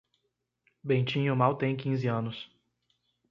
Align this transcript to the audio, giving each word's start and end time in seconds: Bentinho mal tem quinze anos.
Bentinho 0.83 1.35
mal 1.35 1.57
tem 1.57 1.75
quinze 1.75 2.07
anos. 2.07 2.49